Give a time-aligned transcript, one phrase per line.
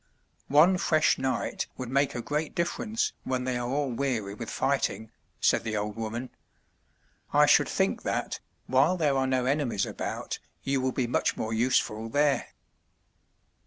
[0.47, 5.11] One fresh knight would make a great difference when they are all weary with fighting,"
[5.39, 6.31] said the old woman.
[7.33, 11.53] "I should think that, while there are no enemies about, you would be much more
[11.53, 12.47] useful there."